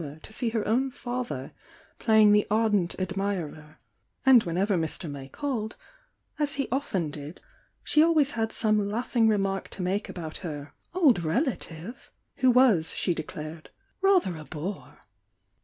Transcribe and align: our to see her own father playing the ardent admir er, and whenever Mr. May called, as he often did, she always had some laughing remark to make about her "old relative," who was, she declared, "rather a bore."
our 0.03 0.15
to 0.23 0.33
see 0.33 0.49
her 0.49 0.67
own 0.67 0.89
father 0.89 1.51
playing 1.99 2.31
the 2.31 2.47
ardent 2.49 2.95
admir 2.97 3.55
er, 3.55 3.77
and 4.25 4.41
whenever 4.45 4.75
Mr. 4.75 5.07
May 5.07 5.27
called, 5.29 5.75
as 6.39 6.55
he 6.55 6.67
often 6.71 7.11
did, 7.11 7.39
she 7.83 8.01
always 8.01 8.31
had 8.31 8.51
some 8.51 8.89
laughing 8.89 9.27
remark 9.27 9.67
to 9.69 9.83
make 9.83 10.09
about 10.09 10.37
her 10.37 10.73
"old 10.95 11.21
relative," 11.23 12.09
who 12.37 12.49
was, 12.49 12.95
she 12.95 13.13
declared, 13.13 13.69
"rather 14.01 14.35
a 14.37 14.43
bore." 14.45 15.01